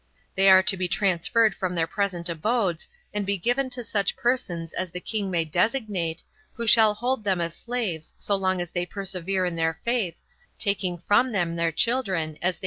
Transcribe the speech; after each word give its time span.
They 0.33 0.49
are 0.49 0.63
to 0.63 0.75
be 0.75 0.87
transferred 0.87 1.53
from 1.53 1.75
their 1.75 1.85
present 1.85 2.27
abodes 2.27 2.87
and 3.13 3.23
be 3.23 3.37
given 3.37 3.69
to 3.69 3.83
such 3.83 4.15
persons 4.15 4.73
as 4.73 4.89
the 4.89 4.99
king 4.99 5.29
may 5.29 5.45
designate, 5.45 6.23
who 6.53 6.65
shall 6.65 6.95
hold 6.95 7.23
them 7.23 7.39
as 7.39 7.53
slaves 7.55 8.15
so 8.17 8.35
long 8.35 8.59
as 8.61 8.71
they 8.71 8.87
per 8.87 9.05
severe 9.05 9.45
in 9.45 9.55
their 9.57 9.79
faith, 9.85 10.23
taking 10.57 10.97
from 10.97 11.33
them 11.33 11.55
their 11.55 11.71
children 11.71 12.39
as 12.41 12.55
they 12.55 12.57
S. 12.57 12.59